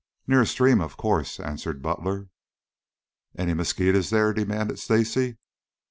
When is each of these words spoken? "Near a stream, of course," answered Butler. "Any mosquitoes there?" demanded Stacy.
"Near 0.25 0.41
a 0.41 0.47
stream, 0.47 0.81
of 0.81 0.97
course," 0.97 1.39
answered 1.39 1.83
Butler. 1.83 2.29
"Any 3.37 3.53
mosquitoes 3.53 4.09
there?" 4.09 4.33
demanded 4.33 4.79
Stacy. 4.79 5.37